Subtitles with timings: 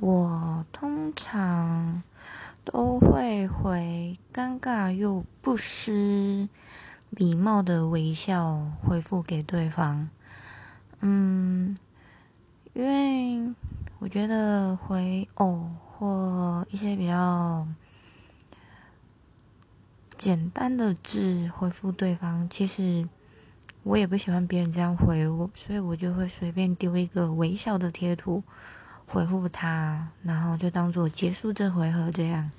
[0.00, 2.02] 我通常
[2.64, 6.48] 都会回尴尬又不失
[7.10, 10.10] 礼貌的微笑回复给对方。
[10.98, 11.76] 嗯，
[12.72, 13.54] 因为
[14.00, 17.64] 我觉得回哦或一些比较
[20.18, 23.08] 简单的字回复对方，其实
[23.84, 28.42] 我也不喜欢别人这样回我，所以我就会随便丢一个微笑的贴图。
[29.06, 32.50] 回复他，然后就当做结束这回合这样。